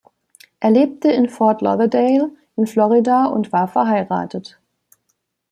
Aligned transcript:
Er 0.59 0.71
lebte 0.71 1.11
in 1.11 1.29
Fort 1.29 1.61
Lauderdale 1.61 2.31
in 2.55 2.65
Florida 2.65 3.25
und 3.25 3.51
war 3.51 3.67
verheiratet. 3.67 4.59